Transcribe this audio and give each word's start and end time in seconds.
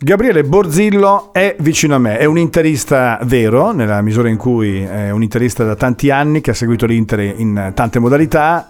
Gabriele 0.00 0.44
Borzillo 0.44 1.30
è 1.32 1.56
vicino 1.58 1.96
a 1.96 1.98
me, 1.98 2.18
è 2.18 2.24
un 2.24 2.38
interista 2.38 3.18
vero, 3.24 3.72
nella 3.72 4.00
misura 4.00 4.28
in 4.28 4.36
cui 4.36 4.80
è 4.80 5.10
un 5.10 5.24
interista 5.24 5.64
da 5.64 5.74
tanti 5.74 6.08
anni 6.10 6.40
che 6.40 6.52
ha 6.52 6.54
seguito 6.54 6.86
l'Inter 6.86 7.18
in 7.18 7.72
tante 7.74 7.98
modalità 7.98 8.68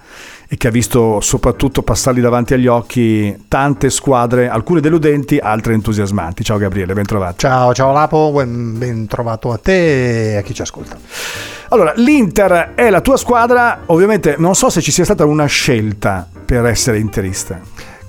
e 0.48 0.56
che 0.56 0.68
ha 0.68 0.70
visto 0.70 1.20
soprattutto 1.20 1.82
passargli 1.82 2.20
davanti 2.20 2.54
agli 2.54 2.66
occhi 2.66 3.44
tante 3.46 3.90
squadre, 3.90 4.48
alcune 4.48 4.80
deludenti, 4.80 5.36
altre 5.36 5.74
entusiasmanti. 5.74 6.42
Ciao 6.44 6.56
Gabriele, 6.56 6.94
ben 6.94 7.04
trovato. 7.04 7.36
Ciao, 7.36 7.74
ciao 7.74 7.92
Lapo, 7.92 8.32
ben, 8.32 9.06
trovato 9.06 9.52
a 9.52 9.58
te 9.58 10.32
e 10.32 10.36
a 10.36 10.40
chi 10.40 10.54
ci 10.54 10.62
ascolta. 10.62 10.96
Allora, 11.68 11.92
l'Inter 11.96 12.72
è 12.74 12.88
la 12.88 13.02
tua 13.02 13.18
squadra, 13.18 13.82
ovviamente 13.84 14.36
non 14.38 14.54
so 14.54 14.70
se 14.70 14.80
ci 14.80 14.90
sia 14.90 15.04
stata 15.04 15.26
una 15.26 15.44
scelta 15.44 16.26
per 16.46 16.64
essere 16.64 16.98
interista. 16.98 17.60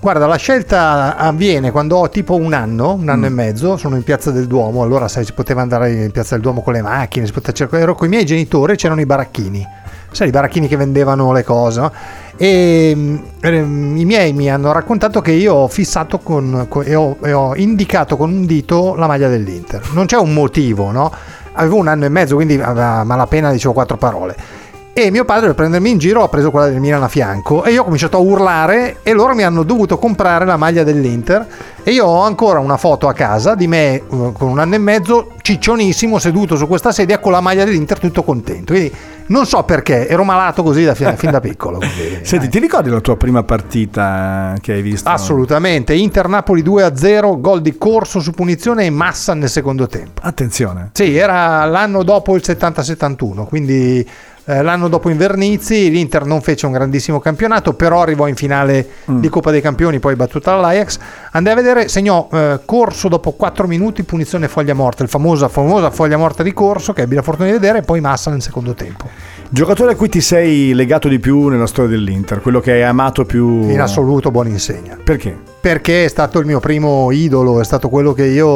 Guarda, 0.02 0.28
la 0.28 0.38
scelta 0.38 1.18
avviene 1.18 1.72
quando 1.72 1.98
ho 1.98 2.10
tipo 2.10 2.36
un 2.36 2.54
anno, 2.54 2.94
un 2.94 3.10
anno 3.10 3.24
mm. 3.24 3.26
e 3.26 3.30
mezzo, 3.30 3.76
sono 3.76 3.98
in 3.98 4.04
Piazza 4.04 4.32
del 4.32 4.48
Duomo, 4.48 4.82
allora 4.82 5.10
sai, 5.10 5.26
si 5.26 5.34
poteva 5.34 5.62
andare 5.62 5.92
in 5.92 6.12
Piazza 6.12 6.36
del 6.36 6.44
Duomo 6.44 6.62
con 6.62 6.72
le 6.72 6.82
macchine, 6.82 7.26
si 7.26 7.34
poteva 7.34 7.52
cercare, 7.52 7.82
ero 7.82 7.96
con 7.96 8.08
i 8.08 8.10
miei 8.10 8.24
genitori, 8.24 8.78
c'erano 8.78 9.02
i 9.02 9.06
baracchini, 9.06 9.68
sai, 10.10 10.30
i 10.30 10.32
baracchini 10.32 10.70
che 10.70 10.78
vendevano 10.78 11.34
le 11.34 11.44
cose, 11.44 11.82
no? 11.82 11.92
e 12.38 13.20
eh, 13.42 13.58
i 13.58 14.06
miei 14.06 14.32
mi 14.32 14.50
hanno 14.50 14.72
raccontato 14.72 15.20
che 15.20 15.32
io 15.32 15.54
ho 15.54 15.68
fissato 15.68 16.20
con, 16.20 16.68
con, 16.70 16.86
e, 16.86 16.96
ho, 16.96 17.18
e 17.22 17.34
ho 17.34 17.54
indicato 17.58 18.16
con 18.16 18.32
un 18.32 18.46
dito 18.46 18.96
la 18.96 19.06
maglia 19.06 19.28
dell'Inter. 19.28 19.82
Non 19.92 20.06
c'è 20.06 20.16
un 20.16 20.34
motivo, 20.34 20.92
no? 20.92 21.12
Avevo 21.52 21.76
un 21.76 21.90
anno 21.90 22.06
e 22.06 22.10
mezzo, 22.10 22.36
quindi 22.36 22.58
a 22.58 23.04
malapena 23.04 23.52
dicevo 23.52 23.74
quattro 23.74 23.98
parole 23.98 24.59
e 25.04 25.12
mio 25.12 25.26
padre 25.26 25.48
per 25.48 25.56
prendermi 25.56 25.90
in 25.90 25.98
giro 25.98 26.24
ha 26.24 26.30
preso 26.30 26.52
quella 26.52 26.68
del 26.68 26.80
Milan 26.80 27.04
a 27.04 27.08
fianco 27.08 27.64
e 27.64 27.72
io 27.72 27.82
ho 27.82 27.84
cominciato 27.84 28.18
a 28.18 28.20
urlare 28.20 28.98
e 29.04 29.14
loro 29.14 29.34
mi 29.36 29.44
hanno 29.44 29.64
dovuto 29.64 29.98
comprare 29.98 30.46
la 30.46 30.58
maglia 30.58 30.84
dell'Inter. 30.84 31.48
E 31.82 31.92
io 31.92 32.06
ho 32.06 32.22
ancora 32.22 32.60
una 32.60 32.78
foto 32.78 33.08
a 33.08 33.14
casa 33.14 33.56
di 33.56 33.68
me 33.68 33.96
eh, 33.96 34.04
con 34.08 34.50
un 34.50 34.60
anno 34.60 34.76
e 34.76 34.78
mezzo 34.78 35.32
ciccionissimo 35.42 36.20
seduto 36.20 36.56
su 36.56 36.68
questa 36.68 36.92
sedia 36.92 37.20
con 37.20 37.32
la 37.32 37.42
maglia 37.42 37.64
dell'Inter 37.64 38.00
tutto 38.00 38.24
contento. 38.24 38.74
Quindi 38.74 38.94
non 39.28 39.46
so 39.46 39.64
perché 39.64 40.08
ero 40.08 40.24
malato 40.24 40.64
così 40.64 40.84
da 40.84 40.96
fin, 40.96 41.16
fin 41.16 41.32
da 41.32 41.40
piccolo 41.40 41.78
quindi, 41.80 42.20
Senti 42.24 42.46
eh. 42.46 42.50
ti 42.50 42.60
ricordi 42.60 42.90
la 42.90 43.00
tua 43.00 43.16
prima 43.16 43.44
partita 43.44 44.56
che 44.60 44.74
hai 44.74 44.82
visto? 44.82 45.10
assolutamente. 45.10 45.94
Inter 45.94 46.28
Napoli 46.28 46.62
2-0 46.62 47.40
gol 47.40 47.62
di 47.62 47.78
corso 47.78 48.20
su 48.20 48.32
punizione 48.32 48.86
e 48.86 48.90
massa 48.90 49.34
nel 49.34 49.50
secondo 49.50 49.88
tempo. 49.88 50.22
Attenzione. 50.24 50.92
Sì 50.94 51.16
era 51.16 51.66
l'anno 51.66 52.04
dopo 52.04 52.36
il 52.36 52.42
70-71 52.46 53.46
quindi 53.46 54.08
eh, 54.50 54.64
l'anno 54.64 54.88
dopo 54.88 55.10
Invernizzi 55.10 55.92
l'Inter 55.92 56.26
non 56.26 56.42
fece 56.42 56.66
un 56.66 56.72
grandissimo 56.72 57.20
campionato, 57.20 57.74
però 57.74 58.02
arrivò 58.02 58.28
in 58.28 58.36
finale 58.36 58.88
mm. 59.12 59.20
di 59.20 59.30
Coppa 59.30 59.52
dei 59.52 59.62
Campioni, 59.62 60.00
poi 60.00 60.16
battuta 60.16 60.56
dall'Ajax. 60.56 60.98
Andai 61.34 61.54
a 61.54 61.56
vedere, 61.56 61.88
segnò 61.88 62.28
eh, 62.34 62.60
corso 62.66 63.10
dopo 63.10 63.34
4 63.34 63.68
minuti, 63.68 64.02
punizione 64.02 64.48
foglia 64.48 64.74
morta, 64.74 65.04
il 65.04 65.10
famosa, 65.10 65.50
famosa 65.50 65.92
foglia 65.92 66.18
morta 66.18 66.42
di 66.42 66.52
corso 66.52 66.94
che 66.94 67.04
ebbi 67.04 67.14
la 67.14 67.22
fortuna 67.22 67.46
di 67.46 67.54
vedere, 67.54 67.78
e 67.78 67.82
poi 67.84 68.02
Massa 68.02 68.32
nel 68.32 68.42
secondo 68.42 68.74
tempo. 68.74 69.08
Giocatore 69.50 69.92
a 69.92 69.96
cui 69.96 70.10
ti 70.10 70.22
sei 70.22 70.74
legato 70.74 71.08
di 71.08 71.20
più 71.20 71.48
nella 71.50 71.68
storia 71.68 71.92
dell'Inter, 71.92 72.42
quello 72.42 72.60
che 72.60 72.72
hai 72.72 72.84
amato 72.84 73.26
più... 73.26 73.70
In 73.70 73.82
assoluto 73.82 74.32
buon 74.32 74.48
insegna. 74.48 74.98
Perché? 75.04 75.38
Perché 75.62 76.06
è 76.06 76.08
stato 76.08 76.40
il 76.40 76.48
mio 76.48 76.60
primo 76.60 77.12
idolo, 77.12 77.60
è 77.60 77.64
stato 77.64 77.90
quello 77.90 78.14
che 78.14 78.26
io 78.26 78.48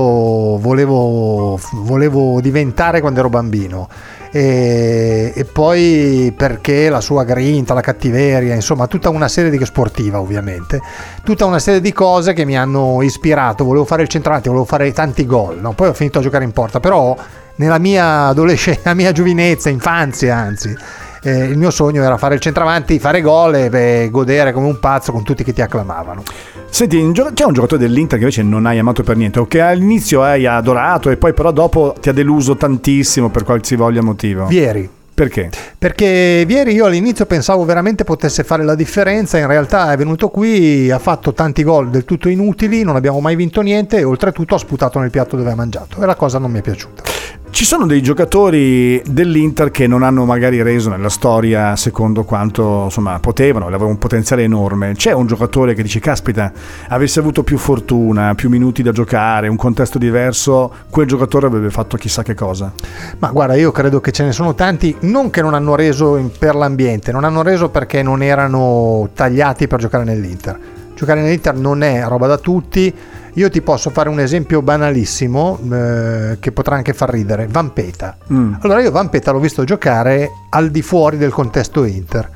volevo, 0.58 1.60
volevo 1.74 2.42
diventare 2.42 3.00
quando 3.00 3.20
ero 3.20 3.30
bambino 3.30 3.90
e, 4.36 5.32
e, 5.36 5.46
poi 5.46 6.34
perché 6.36 6.90
la 6.90 7.02
sua 7.02 7.24
grinta, 7.24 7.76
la 7.76 7.82
cattiveria, 7.82 8.56
insomma 8.56 8.88
tutta 8.88 9.10
una 9.10 9.28
serie 9.28 9.52
di 9.52 9.64
sportiva 9.64 10.20
ovviamente, 10.20 10.82
tutta 11.24 11.46
una 11.46 11.60
serie 11.60 11.80
di 11.80 11.94
cose 11.94 12.34
che 12.34 12.44
mi 12.44 12.58
hanno 12.58 13.04
ispirato, 13.04 13.64
volevo 13.64 13.86
fare 13.86 14.02
il 14.02 14.08
centravanti, 14.08 14.48
volevo 14.48 14.66
fare 14.66 14.92
tanti 14.92 15.28
gol, 15.28 15.60
no? 15.60 15.74
poi 15.74 15.90
ho 15.90 15.94
finito 15.94 16.18
a 16.18 16.24
giocare 16.24 16.46
in 16.46 16.52
porta, 16.52 16.80
però 16.80 17.16
nella 17.58 17.78
mia 17.78 18.26
adolescenza, 18.30 18.82
nella 18.90 18.96
mia 18.96 19.12
giovinezza, 19.12 19.70
infanzia 19.70 20.36
anzi, 20.36 20.76
eh, 21.24 21.46
il 21.46 21.58
mio 21.58 21.72
sogno 21.72 22.04
era 22.04 22.18
fare 22.18 22.36
il 22.36 22.42
centravanti, 22.42 23.00
fare 23.00 23.22
gol 23.22 23.56
e 23.56 23.70
beh, 23.70 24.10
godere 24.12 24.52
come 24.52 24.68
un 24.68 24.80
pazzo 24.80 25.12
con 25.12 25.24
tutti 25.24 25.44
che 25.44 25.54
ti 25.54 25.62
acclamavano. 25.62 26.24
Senti, 26.70 26.98
c'è 27.34 27.44
un 27.46 27.54
giocatore 27.54 27.78
dell'Inter 27.78 28.18
che 28.18 28.24
invece 28.26 28.44
non 28.44 28.66
hai 28.66 28.80
amato 28.80 29.04
per 29.04 29.16
niente, 29.16 29.40
o 29.40 29.46
che 29.46 29.62
all'inizio 29.62 30.24
hai 30.24 30.46
adorato 30.46 31.10
e 31.10 31.18
poi 31.18 31.34
però 31.34 31.52
dopo 31.52 31.96
ti 32.00 32.10
ha 32.10 32.14
deluso 32.14 32.56
tantissimo 32.56 33.30
per 33.30 33.44
qualsivoglia 33.44 34.02
motivo? 34.02 34.46
Vieri. 34.46 34.90
Perché? 35.14 35.52
Perché 35.78 36.44
Vieri 36.48 36.74
io 36.74 36.86
all'inizio 36.86 37.28
pensavo 37.28 37.64
veramente 37.66 38.04
potesse 38.04 38.44
fare 38.44 38.64
la 38.64 38.74
differenza, 38.74 39.38
in 39.38 39.46
realtà 39.46 39.92
è 39.92 39.98
venuto 39.98 40.30
qui, 40.30 40.90
ha 40.90 40.98
fatto 40.98 41.34
tanti 41.34 41.62
gol 41.64 41.92
del 41.92 42.04
tutto 42.04 42.30
inutili, 42.30 42.82
non 42.82 42.96
abbiamo 42.96 43.20
mai 43.20 43.36
vinto 43.36 43.62
niente 43.62 44.00
e 44.00 44.04
oltretutto 44.04 44.56
ha 44.56 44.58
sputato 44.58 44.98
nel 44.98 45.12
piatto 45.12 45.38
dove 45.38 45.52
ha 45.52 45.56
mangiato 45.56 46.02
e 46.02 46.06
la 46.08 46.16
cosa 46.16 46.40
non 46.40 46.50
mi 46.50 46.60
è 46.60 46.62
piaciuta. 46.64 47.13
Ci 47.54 47.66
sono 47.66 47.86
dei 47.86 48.02
giocatori 48.02 49.00
dell'Inter 49.06 49.70
che 49.70 49.86
non 49.86 50.02
hanno 50.02 50.26
magari 50.26 50.64
reso 50.64 50.90
nella 50.90 51.08
storia 51.08 51.76
secondo 51.76 52.24
quanto 52.24 52.86
insomma, 52.86 53.20
potevano, 53.20 53.68
avevano 53.68 53.90
un 53.90 54.00
potenziale 54.00 54.42
enorme. 54.42 54.94
C'è 54.96 55.12
un 55.12 55.28
giocatore 55.28 55.76
che 55.76 55.84
dice, 55.84 56.00
caspita, 56.00 56.52
avesse 56.88 57.20
avuto 57.20 57.44
più 57.44 57.60
fortuna, 57.60 58.34
più 58.34 58.50
minuti 58.50 58.82
da 58.82 58.92
giocare, 58.92 59.50
un 59.50 59.56
contesto 59.56 60.00
diverso, 60.00 60.74
quel 60.90 61.06
giocatore 61.06 61.46
avrebbe 61.46 61.70
fatto 61.70 61.96
chissà 61.96 62.24
che 62.24 62.34
cosa. 62.34 62.74
Ma 63.20 63.30
guarda, 63.30 63.54
io 63.54 63.72
credo 63.72 64.02
che 64.02 64.12
ce 64.12 64.24
ne 64.24 64.32
sono 64.32 64.56
tanti, 64.56 64.96
non 65.02 65.30
che 65.30 65.44
non 65.44 65.54
hanno 65.54 65.76
reso 65.76 66.32
per 66.40 66.56
l'ambiente, 66.56 67.12
non 67.12 67.24
hanno 67.24 67.44
reso 67.44 67.70
perché 67.70 68.02
non 68.02 68.24
erano 68.24 69.12
tagliati 69.14 69.68
per 69.68 69.78
giocare 69.78 70.04
nell'Inter. 70.04 70.60
Giocare 70.96 71.22
nell'Inter 71.22 71.54
non 71.54 71.84
è 71.84 72.04
roba 72.08 72.26
da 72.26 72.38
tutti 72.40 72.92
io 73.34 73.50
ti 73.50 73.62
posso 73.62 73.90
fare 73.90 74.10
un 74.10 74.20
esempio 74.20 74.62
banalissimo 74.62 75.60
eh, 75.72 76.38
che 76.40 76.52
potrà 76.52 76.76
anche 76.76 76.94
far 76.94 77.10
ridere. 77.10 77.48
Vampeta. 77.48 78.18
Mm. 78.32 78.56
Allora 78.62 78.82
io 78.82 78.92
Vampeta 78.92 79.32
l'ho 79.32 79.40
visto 79.40 79.64
giocare 79.64 80.30
al 80.50 80.70
di 80.70 80.82
fuori 80.82 81.18
del 81.18 81.32
contesto 81.32 81.84
Inter. 81.84 82.30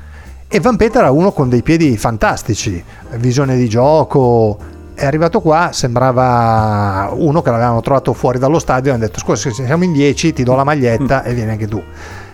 E 0.48 0.60
Vampeta 0.60 1.00
era 1.00 1.10
uno 1.10 1.30
con 1.30 1.48
dei 1.48 1.62
piedi 1.62 1.96
fantastici, 1.96 2.82
visione 3.16 3.56
di 3.56 3.68
gioco. 3.68 4.58
È 4.94 5.04
arrivato 5.06 5.40
qua, 5.40 5.70
sembrava 5.72 7.10
uno 7.12 7.42
che 7.42 7.50
l'avevano 7.50 7.80
trovato 7.80 8.12
fuori 8.12 8.40
dallo 8.40 8.58
stadio 8.58 8.90
e 8.90 8.94
hanno 8.94 9.04
detto 9.04 9.20
scusa 9.20 9.52
se 9.52 9.64
siamo 9.64 9.84
in 9.84 9.92
10 9.92 10.32
ti 10.32 10.42
do 10.42 10.56
la 10.56 10.64
maglietta 10.64 11.22
mm. 11.22 11.30
e 11.30 11.34
vieni 11.34 11.50
anche 11.52 11.68
tu 11.68 11.80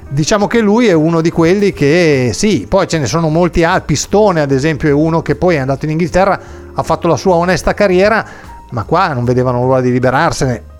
diciamo 0.08 0.46
che 0.46 0.60
lui 0.60 0.86
è 0.86 0.92
uno 0.92 1.20
di 1.20 1.30
quelli 1.30 1.72
che 1.72 2.30
sì, 2.32 2.66
poi 2.68 2.86
ce 2.86 2.98
ne 2.98 3.06
sono 3.06 3.28
molti 3.28 3.64
altri, 3.64 3.94
Pistone 3.94 4.40
ad 4.40 4.52
esempio 4.52 4.88
è 4.88 4.92
uno 4.92 5.22
che 5.22 5.34
poi 5.34 5.56
è 5.56 5.58
andato 5.58 5.84
in 5.86 5.92
Inghilterra, 5.92 6.40
ha 6.72 6.82
fatto 6.82 7.08
la 7.08 7.16
sua 7.16 7.34
onesta 7.34 7.74
carriera, 7.74 8.24
ma 8.74 8.82
qua 8.82 9.12
non 9.14 9.24
vedevano 9.24 9.64
l'ora 9.64 9.80
di 9.80 9.90
liberarsene. 9.90 10.72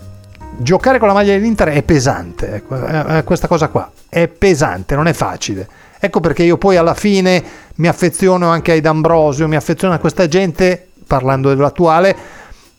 Giocare 0.57 0.99
con 0.99 1.09
la 1.09 1.15
maglia 1.15 1.33
dell'Inter 1.33 1.69
è 1.69 1.83
pesante, 1.83 2.55
ecco, 2.57 3.25
questa 3.25 3.49
cosa 3.49 3.69
qua 3.69 3.91
è 4.09 4.29
pesante, 4.29 4.95
non 4.95 5.07
è 5.07 5.13
facile. 5.13 5.67
Ecco 5.99 6.21
perché 6.21 6.43
io 6.43 6.59
poi 6.59 6.77
alla 6.77 6.95
fine 6.95 7.43
mi 7.77 7.89
affeziono 7.89 8.51
anche 8.51 8.73
ai 8.73 8.81
D'Ambrosio, 8.81 9.49
mi 9.49 9.57
affeziono 9.57 9.95
a 9.95 9.99
questa 9.99 10.29
gente, 10.29 10.89
parlando 11.07 11.49
dell'attuale, 11.49 12.15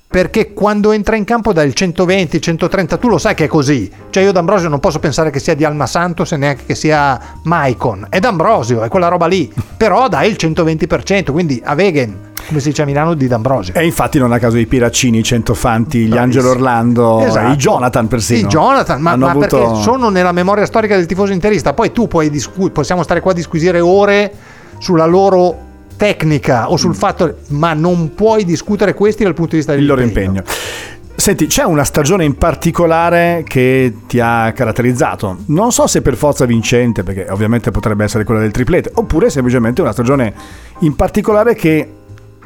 perché 0.08 0.54
quando 0.54 0.94
entra 0.94 1.18
in 1.18 1.26
campo 1.26 1.52
dà 1.52 1.64
il 1.64 1.74
120, 1.74 2.40
130, 2.40 2.98
tu 2.98 3.10
lo 3.10 3.18
sai 3.18 3.34
che 3.34 3.46
è 3.46 3.48
così. 3.48 3.92
Cioè 4.10 4.24
io 4.24 4.32
D'Ambrosio 4.32 4.70
non 4.70 4.80
posso 4.80 5.00
pensare 5.00 5.30
che 5.30 5.40
sia 5.40 5.56
di 5.56 5.66
Alma 5.66 5.88
Santos 5.88 6.32
e 6.32 6.38
neanche 6.38 6.64
che 6.66 6.76
sia 6.76 7.20
Maicon. 7.44 8.08
È 8.10 8.20
D'Ambrosio, 8.20 8.84
è 8.84 8.88
quella 8.88 9.10
roba 9.10 9.26
lì. 9.26 9.52
Però 9.76 10.08
dai 10.08 10.30
il 10.30 10.38
120%, 10.40 11.32
quindi 11.32 11.62
a 11.66 11.74
Wegen, 11.74 12.32
come 12.48 12.60
si 12.60 12.70
dice 12.70 12.84
a 12.84 12.86
Milano, 12.86 13.14
di 13.14 13.28
D'Ambrosio. 13.28 13.74
E 13.74 13.84
infatti 13.84 14.18
non 14.18 14.32
a 14.32 14.40
caso 14.40 14.58
i 14.58 14.66
Piraccini, 14.66 15.20
i 15.20 15.24
Centofanti, 15.24 16.06
gli 16.06 16.18
Angelo 16.18 16.52
Orlando, 16.52 17.20
esatto. 17.22 17.52
i 17.52 17.56
Jonathan 17.56 18.08
persino. 18.08 18.48
I 18.48 18.50
Jonathan, 18.50 19.02
ma, 19.02 19.16
ma 19.16 19.32
avuto... 19.32 19.58
perché 19.58 19.82
sono 19.82 20.10
nella 20.10 20.32
memoria 20.32 20.66
storica 20.66 20.96
del 20.96 21.06
tifoso 21.06 21.34
interista. 21.34 21.74
Poi 21.74 21.92
tu 21.92 22.08
puoi 22.08 22.30
discu- 22.30 22.72
possiamo 22.72 23.04
stare 23.04 23.20
qua 23.20 23.32
a 23.32 23.36
disquisire 23.36 23.80
ore 23.80 24.32
sulla 24.78 25.06
loro 25.06 25.58
tecnica 25.98 26.70
o 26.70 26.78
sul 26.78 26.92
mm. 26.92 26.94
fatto, 26.94 27.36
ma 27.50 27.74
non 27.74 28.14
puoi 28.14 28.44
discutere 28.44 28.94
questi 28.94 29.24
dal 29.24 29.34
punto 29.34 29.52
di 29.52 29.58
vista 29.58 29.74
del 29.74 29.86
loro 29.86 30.02
impegno. 30.02 30.44
Senti, 31.18 31.48
c'è 31.48 31.64
una 31.64 31.86
stagione 31.86 32.26
in 32.26 32.36
particolare 32.36 33.44
che 33.48 33.94
ti 34.06 34.20
ha 34.20 34.52
caratterizzato? 34.54 35.38
Non 35.46 35.72
so 35.72 35.88
se 35.88 36.02
per 36.02 36.16
forza 36.18 36.44
vincente, 36.44 37.04
perché 37.04 37.28
ovviamente 37.30 37.72
potrebbe 37.72 38.04
essere 38.04 38.26
quella 38.26 38.42
del 38.42 38.52
triplete, 38.52 38.92
oppure 38.96 39.30
semplicemente 39.30 39.82
una 39.82 39.94
stagione 39.94 40.34
in 40.80 40.94
particolare 40.96 41.56
che 41.56 41.90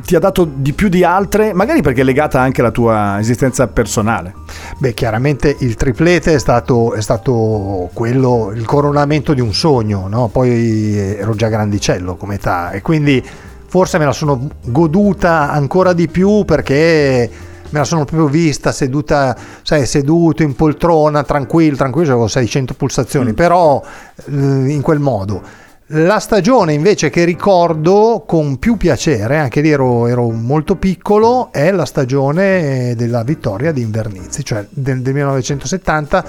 ti 0.03 0.15
ha 0.15 0.19
dato 0.19 0.49
di 0.51 0.73
più 0.73 0.89
di 0.89 1.03
altre, 1.03 1.53
magari 1.53 1.81
perché 1.81 2.01
è 2.01 2.03
legata 2.03 2.39
anche 2.39 2.61
alla 2.61 2.71
tua 2.71 3.19
esistenza 3.19 3.67
personale. 3.67 4.33
Beh, 4.77 4.93
chiaramente 4.93 5.55
il 5.59 5.75
triplete 5.75 6.33
è 6.33 6.39
stato, 6.39 6.93
è 6.93 7.01
stato 7.01 7.89
quello, 7.93 8.51
il 8.53 8.65
coronamento 8.65 9.33
di 9.33 9.41
un 9.41 9.53
sogno, 9.53 10.07
no? 10.07 10.27
poi 10.27 10.97
ero 10.97 11.35
già 11.35 11.47
grandicello 11.47 12.15
come 12.15 12.35
età 12.35 12.71
e 12.71 12.81
quindi 12.81 13.23
forse 13.67 13.97
me 13.97 14.05
la 14.05 14.13
sono 14.13 14.49
goduta 14.65 15.51
ancora 15.51 15.93
di 15.93 16.07
più 16.07 16.43
perché 16.43 17.29
me 17.69 17.79
la 17.79 17.85
sono 17.85 18.05
proprio 18.05 18.27
vista 18.27 18.71
seduta, 18.71 19.35
sai, 19.61 19.85
seduto 19.85 20.43
in 20.43 20.55
poltrona, 20.55 21.23
tranquillo, 21.23 21.75
tranquillo, 21.75 22.11
avevo 22.11 22.27
600 22.27 22.73
pulsazioni, 22.73 23.31
mm. 23.31 23.35
però 23.35 23.81
eh, 24.25 24.31
in 24.31 24.81
quel 24.81 24.99
modo. 24.99 25.67
La 25.93 26.19
stagione 26.19 26.73
invece 26.73 27.09
che 27.09 27.23
ricordo 27.23 28.23
con 28.27 28.59
più 28.59 28.77
piacere, 28.77 29.37
anche 29.37 29.59
lì 29.59 29.71
ero, 29.71 30.05
ero 30.05 30.29
molto 30.29 30.75
piccolo, 30.75 31.49
è 31.51 31.71
la 31.71 31.85
stagione 31.85 32.93
della 32.95 33.23
vittoria 33.23 33.71
di 33.71 33.81
Invernizzi, 33.81 34.45
cioè 34.45 34.67
del, 34.69 35.01
del 35.01 35.13
1970, 35.13 36.25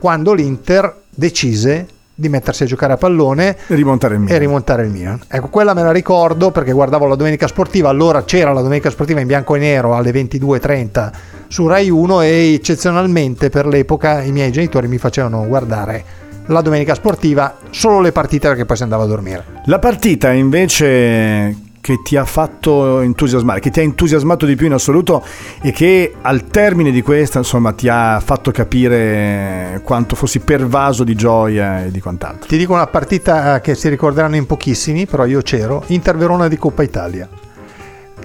quando 0.00 0.32
l'Inter 0.32 1.02
decise 1.10 1.86
di 2.12 2.28
mettersi 2.28 2.64
a 2.64 2.66
giocare 2.66 2.94
a 2.94 2.96
pallone 2.96 3.56
e 3.68 3.76
rimontare 3.76 4.14
il 4.14 4.20
Milan. 4.20 4.34
E 4.34 4.38
rimontare 4.40 4.82
il 4.82 4.90
Milan. 4.90 5.20
Ecco, 5.28 5.46
quella 5.46 5.74
me 5.74 5.84
la 5.84 5.92
ricordo 5.92 6.50
perché 6.50 6.72
guardavo 6.72 7.06
la 7.06 7.14
domenica 7.14 7.46
sportiva, 7.46 7.90
allora 7.90 8.24
c'era 8.24 8.52
la 8.52 8.62
domenica 8.62 8.90
sportiva 8.90 9.20
in 9.20 9.28
bianco 9.28 9.54
e 9.54 9.60
nero 9.60 9.94
alle 9.94 10.10
22.30 10.10 11.12
su 11.46 11.68
Rai 11.68 11.88
1 11.88 12.20
e 12.22 12.54
eccezionalmente 12.54 13.48
per 13.48 13.68
l'epoca 13.68 14.22
i 14.22 14.32
miei 14.32 14.50
genitori 14.50 14.88
mi 14.88 14.98
facevano 14.98 15.46
guardare 15.46 16.22
la 16.46 16.60
domenica 16.60 16.94
sportiva 16.94 17.56
solo 17.70 18.00
le 18.00 18.12
partite 18.12 18.48
perché 18.48 18.64
poi 18.64 18.76
si 18.76 18.82
andava 18.82 19.04
a 19.04 19.06
dormire. 19.06 19.44
La 19.66 19.78
partita 19.78 20.32
invece 20.32 21.72
che 21.84 22.00
ti 22.02 22.16
ha 22.16 22.24
fatto 22.24 23.00
entusiasmare, 23.00 23.60
che 23.60 23.68
ti 23.68 23.78
ha 23.80 23.82
entusiasmato 23.82 24.46
di 24.46 24.56
più 24.56 24.64
in 24.64 24.72
assoluto 24.72 25.22
e 25.60 25.70
che 25.70 26.14
al 26.22 26.46
termine 26.46 26.90
di 26.90 27.02
questa 27.02 27.36
insomma 27.36 27.72
ti 27.72 27.88
ha 27.88 28.20
fatto 28.24 28.50
capire 28.50 29.82
quanto 29.84 30.16
fossi 30.16 30.40
pervaso 30.40 31.04
di 31.04 31.14
gioia 31.14 31.84
e 31.84 31.90
di 31.90 32.00
quant'altro. 32.00 32.48
Ti 32.48 32.56
dico 32.56 32.72
una 32.72 32.86
partita 32.86 33.60
che 33.60 33.74
si 33.74 33.90
ricorderanno 33.90 34.36
in 34.36 34.46
pochissimi, 34.46 35.04
però 35.04 35.26
io 35.26 35.42
c'ero, 35.42 35.82
Inter 35.88 36.16
Verona 36.16 36.48
di 36.48 36.56
Coppa 36.56 36.82
Italia. 36.82 37.28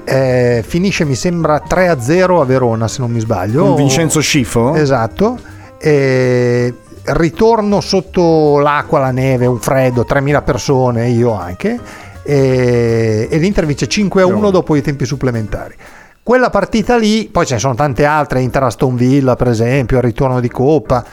Eh, 0.06 0.63
finisce 0.66 1.04
mi 1.04 1.16
sembra 1.16 1.62
3-0 1.68 2.39
a 2.39 2.45
Verona 2.45 2.88
se 2.88 3.01
non 3.01 3.12
mi 3.12 3.19
sbaglio. 3.19 3.66
Con 3.66 3.75
Vincenzo 3.75 4.21
Scifo? 4.21 4.74
Esatto. 4.74 5.38
E 5.77 6.74
ritorno 7.03 7.81
sotto 7.81 8.59
l'acqua, 8.59 8.99
la 8.99 9.11
neve, 9.11 9.45
un 9.45 9.59
freddo, 9.59 10.05
3.000 10.07 10.43
persone, 10.43 11.09
io 11.09 11.31
anche, 11.33 11.79
e, 12.23 13.27
e 13.29 13.37
l'Inter 13.37 13.65
vince 13.65 13.87
5-1 13.87 14.51
dopo 14.51 14.75
i 14.75 14.81
tempi 14.81 15.05
supplementari. 15.05 15.75
Quella 16.21 16.49
partita 16.49 16.95
lì, 16.95 17.27
poi 17.31 17.45
ce 17.45 17.55
ne 17.55 17.59
sono 17.59 17.75
tante 17.75 18.05
altre, 18.05 18.41
Inter 18.41 18.63
Aston 18.63 18.95
Villa 18.95 19.35
per 19.35 19.47
esempio, 19.47 19.97
il 19.97 20.03
ritorno 20.03 20.39
di 20.39 20.49
Coppa, 20.49 21.03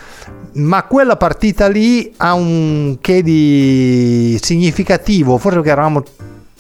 ma 0.54 0.82
quella 0.84 1.16
partita 1.16 1.68
lì 1.68 2.12
ha 2.18 2.34
un 2.34 2.98
che 3.00 3.22
di 3.22 4.38
significativo, 4.42 5.38
forse 5.38 5.56
perché 5.56 5.70
eravamo 5.72 6.02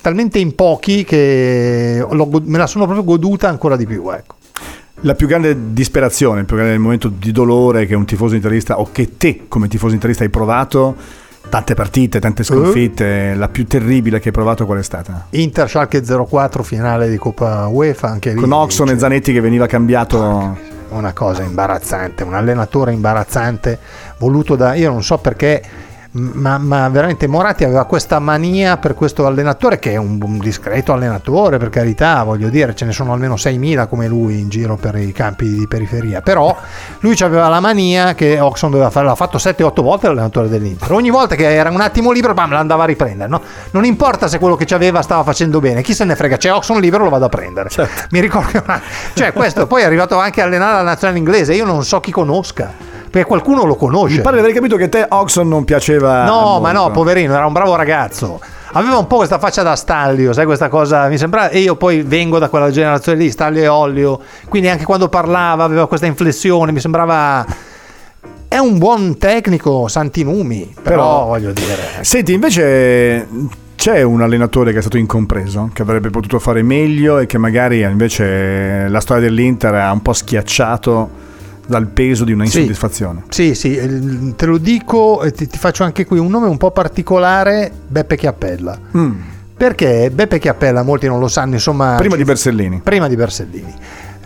talmente 0.00 0.38
in 0.38 0.54
pochi 0.54 1.04
che 1.04 2.06
me 2.08 2.58
la 2.58 2.66
sono 2.66 2.84
proprio 2.84 3.04
goduta 3.04 3.48
ancora 3.48 3.76
di 3.76 3.86
più. 3.86 4.10
Ecco. 4.10 4.36
La 5.00 5.14
più 5.14 5.26
grande 5.26 5.72
disperazione, 5.72 6.40
il 6.40 6.46
più 6.46 6.56
grande 6.56 6.78
momento 6.78 7.08
di 7.08 7.30
dolore 7.30 7.86
che 7.86 7.94
un 7.94 8.06
tifoso 8.06 8.34
interista 8.34 8.78
o 8.78 8.88
che 8.90 9.16
te 9.18 9.42
come 9.46 9.68
tifoso 9.68 9.92
interista 9.92 10.24
hai 10.24 10.30
provato, 10.30 10.96
tante 11.48 11.74
partite, 11.74 12.18
tante 12.18 12.42
sconfitte, 12.42 13.32
uh. 13.34 13.38
la 13.38 13.48
più 13.48 13.66
terribile 13.66 14.18
che 14.20 14.28
hai 14.28 14.34
provato 14.34 14.64
qual 14.64 14.78
è 14.78 14.82
stata? 14.82 15.26
Inter 15.30 15.68
Schalke 15.68 16.02
04 16.02 16.62
finale 16.62 17.10
di 17.10 17.18
Coppa 17.18 17.66
UEFA 17.66 18.08
anche 18.08 18.32
lì. 18.32 18.40
Con 18.40 18.52
Oxon 18.52 18.88
e 18.88 18.98
Zanetti 18.98 19.32
che 19.32 19.40
veniva 19.40 19.66
cambiato 19.66 20.74
una 20.88 21.12
cosa 21.12 21.42
imbarazzante, 21.42 22.22
un 22.22 22.34
allenatore 22.34 22.92
imbarazzante 22.92 23.78
voluto 24.18 24.56
da 24.56 24.74
io 24.74 24.90
non 24.90 25.02
so 25.02 25.18
perché 25.18 25.62
ma, 26.16 26.58
ma, 26.58 26.88
veramente 26.88 27.26
Moratti 27.26 27.64
aveva 27.64 27.84
questa 27.84 28.18
mania 28.18 28.78
per 28.78 28.94
questo 28.94 29.26
allenatore 29.26 29.78
che 29.78 29.92
è 29.92 29.96
un, 29.96 30.18
un, 30.22 30.38
discreto 30.38 30.92
allenatore 30.92 31.58
per 31.58 31.68
carità 31.68 32.22
voglio 32.22 32.48
dire 32.48 32.74
ce 32.74 32.84
ne 32.84 32.92
sono 32.92 33.12
almeno 33.12 33.34
6.000 33.34 33.86
come 33.88 34.06
lui 34.08 34.40
in 34.40 34.48
giro 34.48 34.76
per 34.76 34.96
i 34.96 35.12
campi 35.12 35.48
di 35.48 35.66
periferia 35.68 36.22
però 36.22 36.56
lui 37.00 37.16
aveva 37.20 37.48
la 37.48 37.60
mania 37.60 38.14
che 38.14 38.40
Oxon 38.40 38.70
doveva 38.70 38.90
fare 38.90 39.06
l'ha 39.06 39.14
fatto 39.14 39.36
7-8 39.38 39.82
volte 39.82 40.06
l'allenatore 40.06 40.48
dell'Inter 40.48 40.90
ogni 40.92 41.10
volta 41.10 41.34
che 41.34 41.52
era 41.52 41.70
un 41.70 41.80
attimo 41.80 42.12
libero 42.12 42.34
bam, 42.34 42.50
l'andava 42.50 42.84
a 42.84 42.86
riprendere 42.86 43.28
no? 43.28 43.42
non 43.72 43.84
importa 43.84 44.28
se 44.28 44.38
quello 44.38 44.56
che 44.56 44.64
c'aveva 44.64 45.02
stava 45.02 45.22
facendo 45.22 45.60
bene 45.60 45.82
chi 45.82 45.92
se 45.92 46.04
ne 46.04 46.16
frega 46.16 46.36
c'è 46.36 46.52
Oxon 46.52 46.80
libero 46.80 47.04
lo 47.04 47.10
vado 47.10 47.26
a 47.26 47.28
prendere 47.28 47.68
certo. 47.68 48.06
mi 48.10 48.20
ricordo 48.20 48.62
una... 48.64 48.80
cioè 49.14 49.32
questo 49.32 49.66
poi 49.66 49.82
è 49.82 49.84
arrivato 49.84 50.18
anche 50.18 50.40
a 50.40 50.44
allenare 50.44 50.76
la 50.76 50.82
nazionale 50.82 51.18
inglese 51.18 51.54
io 51.54 51.64
non 51.64 51.84
so 51.84 52.00
chi 52.00 52.10
conosca 52.10 52.95
perché 53.16 53.24
qualcuno 53.26 53.64
lo 53.64 53.76
conosce. 53.76 54.16
Mi 54.16 54.22
pare 54.22 54.36
di 54.36 54.42
aver 54.42 54.54
capito 54.54 54.76
che 54.76 54.90
te 54.90 55.06
Oxon 55.08 55.48
non 55.48 55.64
piaceva. 55.64 56.24
No, 56.24 56.40
molto. 56.40 56.60
ma 56.60 56.72
no, 56.72 56.90
poverino, 56.90 57.34
era 57.34 57.46
un 57.46 57.52
bravo 57.54 57.74
ragazzo. 57.74 58.38
Aveva 58.72 58.98
un 58.98 59.06
po' 59.06 59.16
questa 59.16 59.38
faccia 59.38 59.62
da 59.62 59.74
Staglio, 59.74 60.34
sai 60.34 60.44
questa 60.44 60.68
cosa, 60.68 61.08
mi 61.08 61.16
sembra, 61.16 61.48
e 61.48 61.60
io 61.60 61.76
poi 61.76 62.02
vengo 62.02 62.38
da 62.38 62.50
quella 62.50 62.70
generazione 62.70 63.16
lì, 63.16 63.30
Staglio 63.30 63.62
e 63.62 63.68
Ollio, 63.68 64.20
quindi 64.50 64.68
anche 64.68 64.84
quando 64.84 65.08
parlava 65.08 65.64
aveva 65.64 65.88
questa 65.88 66.04
inflessione, 66.04 66.72
mi 66.72 66.80
sembrava 66.80 67.46
è 68.48 68.58
un 68.58 68.76
buon 68.76 69.16
tecnico 69.16 69.88
Santinumi, 69.88 70.74
però, 70.74 70.82
però 70.82 71.24
voglio 71.24 71.52
dire. 71.52 72.02
Senti, 72.02 72.34
invece 72.34 73.26
c'è 73.76 74.02
un 74.02 74.20
allenatore 74.20 74.72
che 74.72 74.78
è 74.78 74.80
stato 74.82 74.98
incompreso, 74.98 75.70
che 75.72 75.80
avrebbe 75.80 76.10
potuto 76.10 76.38
fare 76.38 76.62
meglio 76.62 77.18
e 77.18 77.24
che 77.24 77.38
magari 77.38 77.80
invece 77.80 78.88
la 78.88 79.00
storia 79.00 79.22
dell'Inter 79.22 79.74
ha 79.74 79.90
un 79.90 80.02
po' 80.02 80.12
schiacciato 80.12 81.24
dal 81.66 81.88
peso 81.88 82.24
di 82.24 82.32
una 82.32 82.44
insoddisfazione. 82.44 83.24
Sì, 83.28 83.54
sì, 83.54 83.74
sì 83.74 84.34
te 84.36 84.46
lo 84.46 84.58
dico 84.58 85.22
e 85.22 85.32
ti, 85.32 85.46
ti, 85.46 85.58
faccio 85.58 85.84
anche 85.84 86.06
qui 86.06 86.18
un 86.18 86.30
nome 86.30 86.46
un 86.46 86.56
po' 86.56 86.70
particolare, 86.70 87.70
Beppe 87.86 88.16
Chiappella. 88.16 88.78
Mm. 88.96 89.20
Perché 89.56 90.10
Beppe 90.10 90.38
Chiappella, 90.38 90.82
molti 90.82 91.06
non 91.06 91.18
lo 91.18 91.28
sanno, 91.28 91.54
insomma... 91.54 91.94
Prima 91.96 92.16
di 92.16 92.24
Bersellini. 92.24 92.80
Prima 92.82 93.08
di 93.08 93.16
Bersellini. 93.16 93.74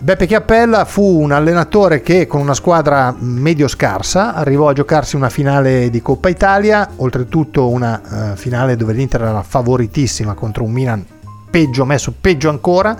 Beppe 0.01 0.25
Chiappella 0.25 0.83
fu 0.83 1.21
un 1.21 1.31
allenatore 1.31 2.01
che 2.01 2.25
con 2.25 2.41
una 2.41 2.55
squadra 2.55 3.15
medio 3.17 3.67
scarsa 3.67 4.33
arrivò 4.33 4.67
a 4.67 4.73
giocarsi 4.73 5.15
una 5.15 5.29
finale 5.29 5.89
di 5.89 6.01
Coppa 6.01 6.27
Italia, 6.27 6.89
oltretutto 6.97 7.69
una 7.69 8.01
uh, 8.03 8.35
finale 8.35 8.75
dove 8.75 8.93
l'Inter 8.93 9.21
era 9.21 9.43
favoritissima 9.43 10.33
contro 10.33 10.63
un 10.63 10.71
Milan 10.71 11.05
peggio 11.51 11.85
messo, 11.85 12.13
peggio 12.19 12.49
ancora 12.49 12.97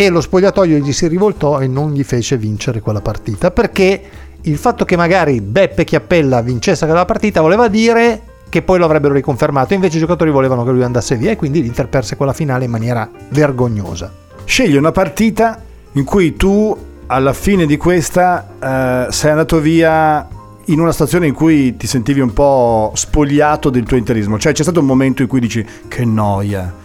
e 0.00 0.08
lo 0.08 0.22
spogliatoio 0.22 0.78
gli 0.78 0.94
si 0.94 1.06
rivoltò 1.08 1.60
e 1.60 1.66
non 1.66 1.92
gli 1.92 2.02
fece 2.04 2.38
vincere 2.38 2.80
quella 2.80 3.02
partita 3.02 3.50
perché 3.50 4.00
il 4.40 4.56
fatto 4.56 4.86
che 4.86 4.96
magari 4.96 5.42
Beppe 5.42 5.84
Chiappella 5.84 6.40
vincesse 6.40 6.86
quella 6.86 7.04
partita 7.04 7.42
voleva 7.42 7.68
dire 7.68 8.22
che 8.48 8.62
poi 8.62 8.78
lo 8.78 8.86
avrebbero 8.86 9.12
riconfermato 9.12 9.74
invece 9.74 9.98
i 9.98 10.00
giocatori 10.00 10.30
volevano 10.30 10.64
che 10.64 10.70
lui 10.70 10.84
andasse 10.84 11.16
via 11.16 11.32
e 11.32 11.36
quindi 11.36 11.60
l'Inter 11.60 11.88
perse 11.88 12.16
quella 12.16 12.32
finale 12.32 12.64
in 12.64 12.70
maniera 12.70 13.10
vergognosa. 13.28 14.10
Scegli 14.42 14.74
una 14.74 14.90
partita 14.90 15.62
in 15.92 16.04
cui 16.04 16.34
tu 16.34 16.74
alla 17.08 17.34
fine 17.34 17.66
di 17.66 17.76
questa 17.76 18.48
eh, 18.58 19.12
sei 19.12 19.30
andato 19.32 19.60
via 19.60 20.26
in 20.64 20.80
una 20.80 20.92
stazione 20.92 21.26
in 21.26 21.34
cui 21.34 21.76
ti 21.76 21.86
sentivi 21.86 22.20
un 22.20 22.32
po' 22.32 22.90
spogliato 22.94 23.68
del 23.68 23.84
tuo 23.84 23.98
interismo. 23.98 24.38
Cioè 24.38 24.52
c'è 24.52 24.62
stato 24.62 24.80
un 24.80 24.86
momento 24.86 25.20
in 25.20 25.28
cui 25.28 25.40
dici 25.40 25.62
che 25.88 26.06
noia 26.06 26.79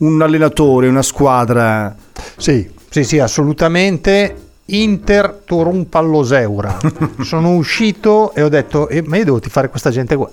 un 0.00 0.20
allenatore, 0.22 0.88
una 0.88 1.02
squadra. 1.02 1.94
Sì, 2.36 2.68
sì, 2.88 3.04
sì, 3.04 3.18
assolutamente. 3.18 4.48
Inter 4.66 5.42
Torum 5.44 5.84
Palloseura. 5.84 6.78
Sono 7.22 7.54
uscito 7.54 8.32
e 8.34 8.42
ho 8.42 8.48
detto, 8.48 8.88
eh, 8.88 9.02
ma 9.02 9.16
io 9.16 9.24
devo 9.24 9.40
fare 9.48 9.68
questa 9.68 9.90
gente 9.90 10.14
qua. 10.16 10.30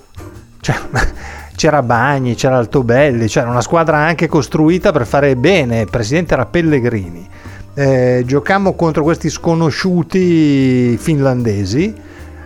Cioè, 0.59 0.75
c'era 1.55 1.81
Bagni, 1.81 2.35
c'era 2.35 2.57
Altobelli, 2.57 3.27
c'era 3.27 3.49
una 3.49 3.61
squadra 3.61 3.97
anche 3.97 4.27
costruita 4.27 4.91
per 4.91 5.07
fare 5.07 5.35
bene. 5.35 5.81
Il 5.81 5.89
presidente 5.89 6.33
era 6.33 6.45
Pellegrini. 6.45 7.27
Eh, 7.73 8.23
giocammo 8.25 8.73
contro 8.73 9.03
questi 9.03 9.29
sconosciuti 9.29 10.97
finlandesi 10.97 11.93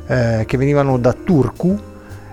eh, 0.08 0.44
che 0.46 0.58
venivano 0.58 0.98
da 0.98 1.14
Turku 1.14 1.90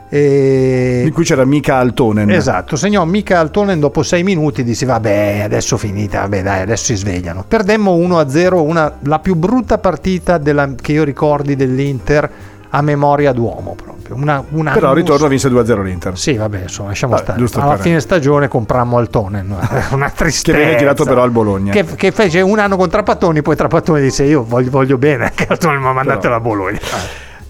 e... 0.08 1.02
In 1.04 1.12
cui 1.12 1.24
c'era 1.24 1.44
Mika 1.44 1.76
Altonen. 1.76 2.30
Esatto, 2.30 2.76
segnò 2.76 3.04
Mika 3.04 3.38
Altonen 3.38 3.78
dopo 3.78 4.02
sei 4.02 4.22
minuti, 4.22 4.64
disse 4.64 4.86
vabbè 4.86 5.40
adesso 5.44 5.76
finita, 5.76 6.20
vabbè 6.20 6.42
dai 6.42 6.62
adesso 6.62 6.84
si 6.84 6.96
svegliano. 6.96 7.44
Perdemmo 7.46 7.94
1-0, 7.96 8.54
una, 8.54 8.92
la 9.02 9.18
più 9.18 9.34
brutta 9.34 9.78
partita 9.78 10.38
della, 10.38 10.70
che 10.80 10.92
io 10.92 11.04
ricordi 11.04 11.56
dell'Inter 11.56 12.30
a 12.70 12.82
memoria 12.82 13.32
d'uomo 13.32 13.74
proprio. 13.74 14.16
Una, 14.16 14.42
una 14.50 14.72
Però 14.72 14.88
al 14.90 14.94
ritorno 14.94 15.26
vinse 15.28 15.48
2-0 15.48 15.82
l'Inter. 15.82 16.18
Sì, 16.18 16.34
vabbè, 16.34 16.62
insomma, 16.62 16.88
lasciamo 16.88 17.14
vabbè, 17.14 17.46
stare. 17.46 17.66
Alla 17.66 17.76
fine 17.76 18.00
stagione 18.00 18.48
comprammo 18.48 18.96
Altonen, 18.96 19.54
una 19.92 20.10
tristezza. 20.10 20.56
che 20.56 20.64
viene 20.64 20.78
girato 20.78 21.04
però 21.04 21.22
al 21.22 21.30
Bologna. 21.30 21.72
Che, 21.72 21.84
che, 21.84 22.10
fece 22.12 22.40
un 22.40 22.58
anno 22.58 22.76
con 22.76 22.88
Trapattoni, 22.88 23.42
poi 23.42 23.56
Trapattoni 23.56 24.00
disse 24.00 24.24
io 24.24 24.44
voglio, 24.44 24.70
voglio 24.70 24.96
bene 24.96 25.32
che 25.36 25.46
Altonen 25.48 25.80
mi 25.80 25.86
ha 25.86 25.92
mandato 25.92 26.26
alla 26.26 26.40
Bologna. 26.40 26.78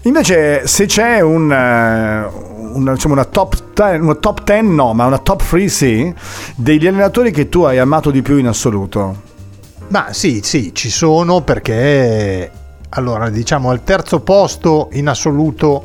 Invece, 0.03 0.65
se 0.65 0.85
c'è 0.85 1.19
un, 1.19 1.43
uh, 1.43 2.77
una, 2.77 2.93
diciamo 2.93 3.13
una 3.13 3.25
top 3.25 3.73
10, 3.73 4.01
una 4.01 4.15
top 4.15 4.43
10 4.43 4.67
no, 4.67 4.93
ma 4.93 5.05
una 5.05 5.17
top 5.17 5.43
3 5.43 5.67
sì, 5.67 6.13
degli 6.55 6.87
allenatori 6.87 7.31
che 7.31 7.49
tu 7.49 7.63
hai 7.63 7.79
amato 7.79 8.09
di 8.09 8.21
più 8.21 8.37
in 8.37 8.47
assoluto. 8.47 9.27
Ma 9.89 10.13
sì, 10.13 10.41
sì, 10.43 10.73
ci 10.73 10.89
sono 10.89 11.41
perché 11.41 12.49
allora 12.89 13.29
diciamo 13.29 13.69
al 13.69 13.83
terzo 13.83 14.21
posto 14.21 14.89
in 14.93 15.07
assoluto 15.07 15.83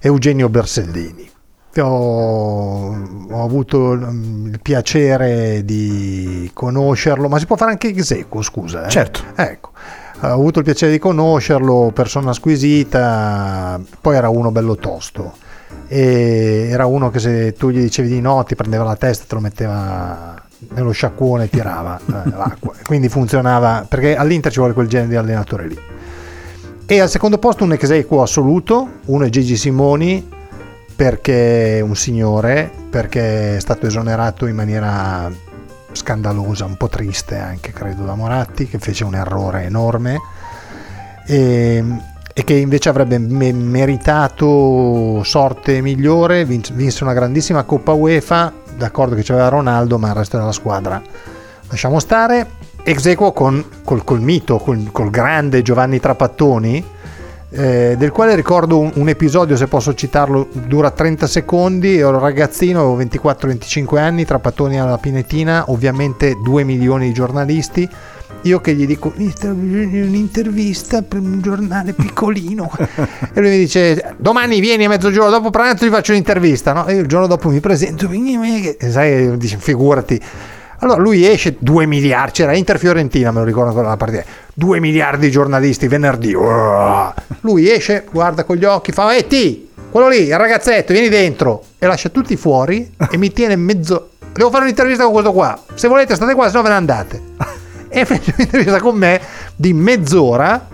Eugenio 0.00 0.48
Bersellini. 0.48 1.30
Ho, 1.78 2.94
ho, 3.30 3.44
avuto 3.44 3.92
il 3.92 4.58
piacere 4.60 5.64
di 5.64 6.50
conoscerlo, 6.52 7.28
ma 7.28 7.38
si 7.38 7.46
può 7.46 7.56
fare 7.56 7.70
anche 7.70 7.88
Execo, 7.88 8.42
scusa. 8.42 8.86
Eh? 8.86 8.90
Certo. 8.90 9.20
Ecco, 9.36 9.71
ho 10.20 10.26
avuto 10.26 10.60
il 10.60 10.64
piacere 10.64 10.92
di 10.92 10.98
conoscerlo, 10.98 11.90
persona 11.92 12.32
squisita, 12.32 13.80
poi 14.00 14.16
era 14.16 14.28
uno 14.28 14.50
bello 14.52 14.76
tosto. 14.76 15.34
E 15.88 16.68
era 16.70 16.86
uno 16.86 17.10
che 17.10 17.18
se 17.18 17.52
tu 17.54 17.70
gli 17.70 17.80
dicevi 17.80 18.08
di 18.08 18.20
no 18.20 18.44
ti 18.44 18.54
prendeva 18.54 18.84
la 18.84 18.96
testa 18.96 19.24
te 19.26 19.34
lo 19.34 19.40
metteva 19.40 20.40
nello 20.74 20.92
sciacquone 20.92 21.44
e 21.44 21.50
tirava 21.50 21.98
eh, 21.98 22.30
l'acqua. 22.30 22.74
Quindi 22.84 23.08
funzionava, 23.08 23.84
perché 23.88 24.14
all'Inter 24.14 24.52
ci 24.52 24.58
vuole 24.58 24.74
quel 24.74 24.86
genere 24.86 25.08
di 25.08 25.16
allenatore 25.16 25.66
lì. 25.66 25.78
E 26.86 27.00
al 27.00 27.08
secondo 27.08 27.38
posto 27.38 27.64
un 27.64 27.72
ex 27.72 27.90
equo 27.90 28.22
assoluto, 28.22 28.88
uno 29.06 29.24
è 29.24 29.28
Gigi 29.28 29.56
Simoni, 29.56 30.28
perché 30.94 31.78
è 31.78 31.80
un 31.80 31.96
signore, 31.96 32.70
perché 32.90 33.56
è 33.56 33.60
stato 33.60 33.86
esonerato 33.86 34.46
in 34.46 34.54
maniera 34.54 35.30
scandalosa, 35.92 36.64
un 36.64 36.76
po' 36.76 36.88
triste 36.88 37.36
anche 37.38 37.72
credo 37.72 38.04
da 38.04 38.14
Moratti, 38.14 38.66
che 38.66 38.78
fece 38.78 39.04
un 39.04 39.14
errore 39.14 39.64
enorme 39.64 40.20
e, 41.26 41.84
e 42.32 42.44
che 42.44 42.54
invece 42.54 42.88
avrebbe 42.88 43.18
me- 43.18 43.52
meritato 43.52 45.22
sorte 45.24 45.80
migliore, 45.80 46.44
vinse, 46.44 46.72
vinse 46.74 47.04
una 47.04 47.12
grandissima 47.12 47.62
Coppa 47.64 47.92
UEFA, 47.92 48.52
d'accordo 48.76 49.14
che 49.14 49.22
c'aveva 49.22 49.48
Ronaldo, 49.48 49.98
ma 49.98 50.08
il 50.08 50.14
resto 50.14 50.38
della 50.38 50.52
squadra 50.52 51.00
lasciamo 51.68 51.98
stare. 51.98 52.60
Exequo 52.84 53.32
con, 53.32 53.64
col, 53.84 54.02
col 54.02 54.20
mito, 54.20 54.58
col, 54.58 54.90
col 54.90 55.10
grande 55.10 55.62
Giovanni 55.62 56.00
Trapattoni, 56.00 56.84
eh, 57.54 57.96
del 57.98 58.10
quale 58.10 58.34
ricordo 58.34 58.78
un, 58.78 58.90
un, 58.94 59.08
episodio, 59.08 59.56
se 59.56 59.66
posso 59.66 59.92
citarlo, 59.94 60.48
dura 60.52 60.90
30 60.90 61.26
secondi, 61.26 61.98
ero 61.98 62.18
ragazzino, 62.18 62.80
avevo 62.80 62.98
24-25 63.02 63.98
anni, 63.98 64.24
Trapattoni 64.24 64.80
alla 64.80 64.96
Pinetina, 64.96 65.64
ovviamente 65.68 66.34
2 66.42 66.64
milioni 66.64 67.08
di 67.08 67.12
giornalisti, 67.12 67.86
io 68.42 68.60
che 68.60 68.74
gli 68.74 68.86
dico 68.86 69.12
un'intervista 69.14 71.02
per 71.02 71.20
un 71.20 71.40
giornale 71.42 71.92
piccolino. 71.92 72.70
E 73.34 73.40
lui 73.40 73.50
mi 73.50 73.58
dice 73.58 74.14
domani 74.18 74.60
vieni 74.60 74.84
a 74.84 74.88
mezzogiorno 74.88 75.30
dopo 75.30 75.50
pranzo 75.50 75.84
ti 75.84 75.90
faccio 75.90 76.12
un'intervista. 76.12 76.72
No? 76.72 76.86
e 76.86 76.96
il 76.96 77.06
giorno 77.06 77.26
dopo 77.26 77.48
mi 77.48 77.60
presento 77.60 78.08
sai 78.08 79.36
dice 79.36 79.56
figurati 79.58 80.20
allora 80.82 81.00
lui 81.00 81.24
esce 81.24 81.56
2 81.58 81.86
miliardi, 81.86 82.32
c'era 82.32 82.56
Inter 82.56 82.78
Fiorentina, 82.78 83.30
me 83.30 83.38
lo 83.38 83.44
ricordo 83.44 83.80
la 83.80 83.96
partita, 83.96 84.24
2 84.54 84.80
miliardi 84.80 85.26
di 85.26 85.32
giornalisti 85.32 85.86
venerdì. 85.86 86.32
Lui 87.40 87.70
esce, 87.70 88.04
guarda 88.10 88.44
con 88.44 88.56
gli 88.56 88.64
occhi, 88.64 88.90
fa 88.90 89.14
"Eh 89.14 89.26
ti, 89.28 89.68
quello 89.90 90.08
lì, 90.08 90.24
il 90.26 90.36
ragazzetto, 90.36 90.92
vieni 90.92 91.08
dentro" 91.08 91.62
e 91.78 91.86
lascia 91.86 92.08
tutti 92.08 92.36
fuori 92.36 92.94
e 93.10 93.16
mi 93.16 93.32
tiene 93.32 93.56
mezzo 93.56 94.08
Devo 94.32 94.48
fare 94.48 94.62
un'intervista 94.62 95.04
con 95.04 95.12
questo 95.12 95.32
qua. 95.32 95.58
Se 95.74 95.88
volete 95.88 96.14
state 96.14 96.34
qua, 96.34 96.48
se 96.48 96.56
no 96.56 96.62
ve 96.62 96.68
ne 96.70 96.74
andate. 96.74 97.22
E 97.88 98.04
fece 98.06 98.32
un'intervista 98.34 98.80
con 98.80 98.96
me 98.96 99.20
di 99.54 99.74
mezz'ora 99.74 100.68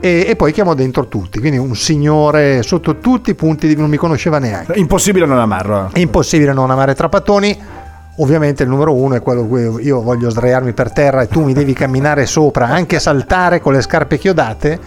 e, 0.00 0.24
e, 0.26 0.34
poi 0.34 0.52
chiamò 0.52 0.74
dentro 0.74 1.06
tutti. 1.06 1.38
Quindi 1.38 1.56
un 1.56 1.76
signore 1.76 2.64
sotto 2.64 2.98
tutti 2.98 3.30
i 3.30 3.34
punti, 3.34 3.76
non 3.76 3.88
mi 3.88 3.96
conosceva 3.96 4.38
neanche. 4.38 4.72
Impossibile 4.78 5.26
non 5.26 5.38
amarlo. 5.38 5.90
È 5.92 6.00
impossibile 6.00 6.52
non 6.52 6.70
amare 6.70 6.94
Trapattoni 6.96 7.56
Ovviamente 8.16 8.62
il 8.62 8.68
numero 8.68 8.94
uno 8.94 9.16
è 9.16 9.22
quello 9.22 9.48
che 9.48 9.82
io 9.82 10.00
voglio 10.00 10.30
sdraiarmi 10.30 10.72
per 10.72 10.92
terra 10.92 11.22
e 11.22 11.28
tu 11.28 11.42
mi 11.42 11.52
devi 11.52 11.72
camminare 11.72 12.26
sopra, 12.26 12.68
anche 12.68 13.00
saltare 13.00 13.60
con 13.60 13.72
le 13.72 13.82
scarpe 13.82 14.18
chiodate, 14.18 14.78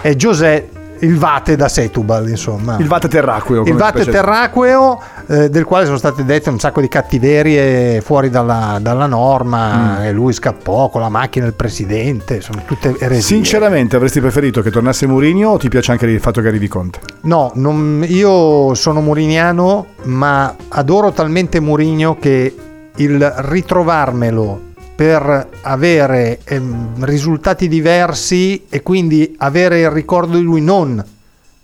è 0.00 0.14
Giuseppe 0.14 0.76
il 1.00 1.18
Vate 1.18 1.56
da 1.56 1.68
Setubal, 1.68 2.28
insomma. 2.28 2.76
Il 2.78 2.86
Vate 2.86 3.08
terraqueo. 3.08 3.64
Il 3.64 3.74
Vate 3.74 4.04
terraqueo, 4.04 4.98
eh, 5.26 5.50
del 5.50 5.64
quale 5.64 5.84
sono 5.84 5.98
state 5.98 6.24
dette 6.24 6.48
un 6.48 6.58
sacco 6.58 6.80
di 6.80 6.88
cattiverie 6.88 8.00
fuori 8.00 8.30
dalla, 8.30 8.78
dalla 8.80 9.06
norma, 9.06 9.98
mm. 9.98 10.02
e 10.04 10.12
lui 10.12 10.32
scappò 10.32 10.88
con 10.88 11.00
la 11.00 11.08
macchina 11.08 11.44
del 11.44 11.54
presidente, 11.54 12.40
sono 12.40 12.62
tutte 12.64 12.94
eresie. 12.98 13.20
Sinceramente 13.22 13.96
avresti 13.96 14.20
preferito 14.20 14.62
che 14.62 14.70
tornasse 14.70 15.06
Mourinho 15.06 15.50
o 15.50 15.58
ti 15.58 15.68
piace 15.68 15.92
anche 15.92 16.06
il 16.06 16.20
fatto 16.20 16.40
che 16.40 16.48
arrivi 16.48 16.68
Conte? 16.68 17.00
No, 17.22 17.50
non, 17.54 18.04
io 18.06 18.74
sono 18.74 19.00
muriniano, 19.00 19.86
ma 20.04 20.54
adoro 20.68 21.12
talmente 21.12 21.60
Mourinho 21.60 22.16
che 22.18 22.54
il 22.96 23.30
ritrovarmelo 23.38 24.74
per 24.94 25.48
avere 25.60 26.40
ehm, 26.44 27.04
risultati 27.04 27.68
diversi 27.68 28.64
e 28.68 28.82
quindi 28.82 29.34
avere 29.38 29.80
il 29.80 29.90
ricordo 29.90 30.38
di 30.38 30.42
lui 30.42 30.62
non 30.62 31.04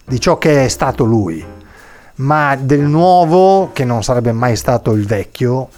di 0.05 0.21
ciò 0.21 0.37
che 0.37 0.65
è 0.65 0.69
stato 0.69 1.05
lui, 1.05 1.43
ma 2.17 2.57
del 2.61 2.83
nuovo 2.83 3.71
che 3.73 3.85
non 3.85 4.03
sarebbe 4.03 4.33
mai 4.33 4.57
stato 4.57 4.93
il 4.93 5.07
vecchio, 5.07 5.69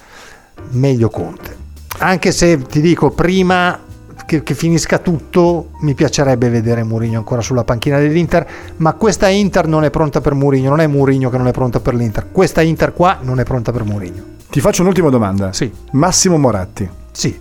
meglio 0.71 1.09
Conte. 1.09 1.63
Anche 1.99 2.33
se 2.33 2.61
ti 2.63 2.81
dico 2.81 3.11
prima 3.11 3.79
che, 4.27 4.43
che, 4.43 4.55
finisca 4.55 4.99
tutto, 4.99 5.71
mi 5.81 5.95
piacerebbe 5.95 6.49
vedere 6.49 6.83
Mourinho 6.83 7.19
ancora 7.19 7.41
sulla 7.41 7.63
panchina 7.63 8.01
dell'Inter, 8.01 8.47
ma 8.79 8.95
questa 8.95 9.29
Inter 9.29 9.69
non 9.69 9.85
è 9.85 9.91
pronta 9.91 10.21
per 10.21 10.35
Mourinho, 10.35 10.71
non 10.71 10.81
è 10.81 10.89
Mourinho 10.89 11.31
che 11.31 11.37
non 11.37 11.47
è 11.47 11.53
pronta 11.53 11.79
per 11.79 11.95
l'Inter, 11.95 12.33
questa 12.33 12.63
Inter 12.63 12.93
qua 12.93 13.19
non 13.21 13.39
è 13.39 13.45
pronta 13.45 13.71
per 13.71 13.85
Mourinho. 13.85 14.34
Ti 14.55 14.61
faccio 14.61 14.83
un'ultima 14.83 15.11
domanda. 15.11 15.53
Sì. 15.53 15.69
Massimo 15.91 16.39
Moratti. 16.39 16.89
Sì. 17.11 17.37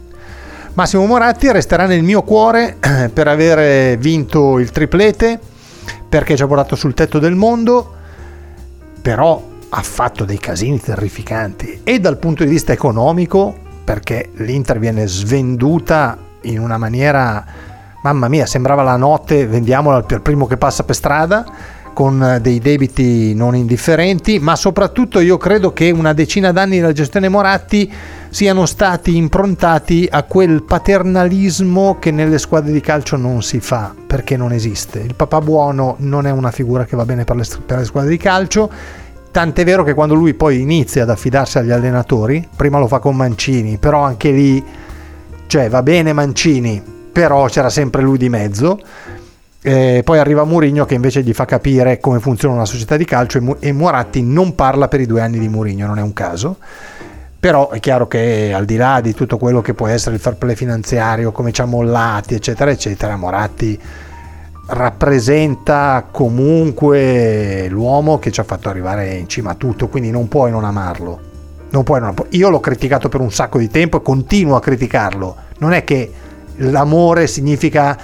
Massimo 0.74 1.05
Moratti 1.05 1.51
resterà 1.51 1.86
nel 1.86 2.01
mio 2.01 2.24
cuore 2.24 2.75
per 3.13 3.27
aver 3.27 4.00
vinto 4.00 4.58
il 4.58 4.72
triplete, 4.72 5.39
perché 6.10 6.36
ci 6.36 6.41
ha 6.41 6.48
portato 6.48 6.75
sul 6.75 6.96
tetto 6.96 7.20
del 7.20 7.36
mondo, 7.36 7.93
però 9.00 9.48
ha 9.70 9.82
fatto 9.84 10.25
dei 10.25 10.39
casini 10.39 10.79
terrificanti 10.79 11.82
e 11.84 12.00
dal 12.00 12.17
punto 12.17 12.43
di 12.43 12.50
vista 12.50 12.72
economico, 12.72 13.55
perché 13.84 14.32
l'Inter 14.38 14.79
viene 14.79 15.05
svenduta 15.05 16.17
in 16.41 16.60
una 16.60 16.79
maniera, 16.79 17.46
mamma 18.01 18.27
mia, 18.27 18.48
sembrava 18.48 18.82
la 18.82 18.98
notte, 18.98 19.46
vendiamola 19.46 20.01
per 20.01 20.22
primo 20.22 20.48
che 20.48 20.58
passa 20.58 20.84
per 20.84 20.96
strada 20.96 21.46
con 21.94 22.40
dei 22.42 22.60
debiti 22.60 23.34
non 23.34 23.56
indifferenti, 23.56 24.40
ma 24.40 24.56
soprattutto 24.56 25.20
io 25.20 25.38
credo 25.38 25.72
che 25.72 25.92
una 25.92 26.14
decina 26.14 26.52
d'anni 26.52 26.80
della 26.80 26.92
gestione 26.92 27.30
Moratti 27.30 27.92
siano 28.30 28.66
stati 28.66 29.16
improntati 29.16 30.08
a 30.10 30.24
quel 30.24 30.64
paternalismo 30.64 31.98
che 32.00 32.12
nelle 32.12 32.40
squadre 32.40 32.72
di 32.72 32.82
calcio 32.82 33.16
non 33.16 33.44
si 33.44 33.60
fa, 33.60 33.94
perché 34.08 34.36
non 34.36 34.52
esiste. 34.52 35.00
Il 35.00 35.16
papà 35.16 35.40
buono 35.40 35.96
non 36.00 36.26
è 36.26 36.32
una 36.32 36.52
figura 36.52 36.86
che 36.86 36.96
va 36.96 37.06
bene 37.06 37.24
per 37.24 37.36
le, 37.36 37.46
per 37.66 37.78
le 37.78 37.86
squadre 37.86 38.10
di 38.10 38.18
calcio, 38.18 38.70
tant'è 39.32 39.64
vero 39.64 39.84
che 39.84 39.94
quando 39.94 40.16
lui 40.16 40.34
poi 40.34 40.62
inizia 40.62 41.04
ad 41.04 41.12
affidarsi 41.12 41.60
agli 41.60 41.72
allenatori, 41.72 42.48
prima 42.56 42.80
lo 42.80 42.88
fa 42.88 43.00
con 43.00 43.16
Mancini, 43.16 43.78
però 43.78 44.02
anche 44.02 44.32
lì, 44.32 44.64
cioè 45.48 45.70
va 45.70 45.84
bene 45.84 46.12
Mancini, 46.12 46.82
però 47.12 47.46
c'era 47.46 47.70
sempre 47.70 48.02
lui 48.02 48.18
di 48.18 48.30
mezzo 48.30 48.80
eh, 49.65 50.01
poi 50.03 50.20
arriva 50.20 50.43
Mourinho 50.43 50.84
che 50.84 50.93
invece 50.93 51.24
gli 51.24 51.32
fa 51.32 51.46
capire 51.46 52.00
come 52.01 52.20
funziona 52.20 52.53
una 52.53 52.65
società 52.65 52.98
di 52.98 53.05
calcio 53.05 53.38
e, 53.38 53.55
e 53.70 53.72
Moratti 53.72 54.22
non 54.22 54.55
parla 54.55 54.89
per 54.89 55.00
i 55.00 55.05
due 55.05 55.22
anni 55.22 55.39
di 55.39 55.48
Mourinho, 55.48 55.88
non 55.88 56.00
è 56.00 56.01
un 56.01 56.12
caso. 56.12 56.58
Però 57.39 57.70
è 57.72 57.79
chiaro 57.79 58.08
che 58.08 58.53
al 58.53 58.65
di 58.65 58.75
là 58.75 59.00
di 59.01 59.13
tutto 59.13 59.38
quello 59.38 59.62
che 59.62 59.74
può 59.74 59.88
essere 59.88 60.15
il 60.15 60.22
fair 60.22 60.36
play 60.36 60.55
finanziario, 60.55 61.32
come 61.32 61.51
ci 61.51 61.62
ha 61.62 61.65
mollati, 61.65 62.36
eccetera, 62.36 62.72
eccetera, 62.72 63.15
Moratti 63.15 63.79
rappresenta 64.65 66.08
comunque 66.10 67.67
l'uomo 67.70 68.17
che 68.17 68.32
ci 68.32 68.39
ha 68.39 68.46
fatto 68.46 68.70
arrivare 68.70 69.13
in 69.15 69.27
cima 69.27 69.51
a 69.51 69.55
tutto, 69.55 69.88
quindi 69.88 70.10
non 70.10 70.27
puoi 70.27 70.51
non 70.51 70.63
amarlo. 70.63 71.32
Non 71.70 71.84
puoi 71.84 72.00
non... 72.00 72.13
Io 72.29 72.50
l'ho 72.50 72.60
criticato 72.60 73.10
per 73.10 73.20
un 73.20 73.32
sacco 73.32 73.58
di 73.58 73.70
tempo 73.70 73.98
e 73.98 74.01
continuo 74.01 74.55
a 74.55 74.62
criticarlo. 74.62 75.36
Non 75.60 75.74
è 75.74 75.84
che 75.84 76.12
l'amore 76.58 77.27
significa 77.27 77.98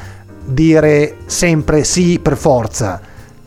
dire 0.50 1.18
sempre 1.26 1.84
sì 1.84 2.20
per 2.20 2.38
forza. 2.38 3.00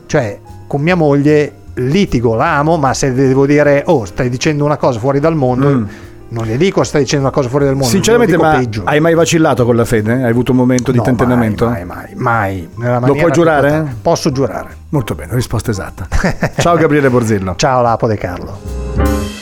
Cioè, 0.07 0.39
con 0.67 0.81
mia 0.81 0.95
moglie 0.95 1.53
litigo, 1.75 2.35
l'amo, 2.35 2.77
ma 2.77 2.95
se 2.95 3.13
devo 3.13 3.47
dire, 3.47 3.83
oh, 3.87 4.05
stai 4.05 4.29
dicendo 4.29 4.65
una 4.65 4.77
cosa 4.77 4.99
fuori 4.99 5.21
dal 5.21 5.35
mondo, 5.35 5.69
mm. 5.69 5.85
non 6.29 6.45
le 6.47 6.57
dico 6.57 6.83
stai 6.85 7.03
dicendo 7.03 7.27
una 7.27 7.35
cosa 7.35 7.49
fuori 7.49 7.65
dal 7.65 7.75
mondo. 7.75 7.89
Sinceramente, 7.89 8.37
ma 8.37 8.57
peggio. 8.57 8.83
hai 8.85 9.01
mai 9.01 9.15
vacillato 9.15 9.65
con 9.65 9.77
la 9.77 9.85
fede? 9.85 10.13
Hai 10.13 10.31
avuto 10.31 10.53
un 10.53 10.59
momento 10.59 10.91
di 10.91 10.99
no, 10.99 11.05
tentennamento? 11.05 11.69
Mai, 11.69 11.85
mai, 11.85 12.13
mai. 12.15 12.69
mai 12.75 13.07
Lo 13.07 13.15
puoi 13.15 13.33
giurare? 13.33 13.97
Posso 14.03 14.31
giurare. 14.33 14.77
Molto 14.91 15.15
bene, 15.15 15.35
risposta 15.35 15.71
esatta. 15.71 16.07
Ciao 16.59 16.77
Gabriele 16.77 17.09
Borzillo. 17.09 17.55
Ciao 17.57 17.83
Lapo 17.83 18.07
De 18.07 18.17
Carlo. 18.17 19.42